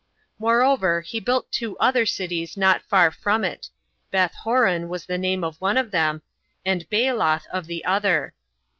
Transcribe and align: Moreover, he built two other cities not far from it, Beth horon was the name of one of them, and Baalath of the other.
Moreover, 0.39 1.01
he 1.01 1.19
built 1.19 1.51
two 1.51 1.77
other 1.77 2.07
cities 2.07 2.57
not 2.57 2.81
far 2.81 3.11
from 3.11 3.43
it, 3.43 3.69
Beth 4.09 4.33
horon 4.33 4.89
was 4.89 5.05
the 5.05 5.15
name 5.19 5.43
of 5.43 5.61
one 5.61 5.77
of 5.77 5.91
them, 5.91 6.23
and 6.65 6.89
Baalath 6.89 7.45
of 7.53 7.67
the 7.67 7.85
other. 7.85 8.33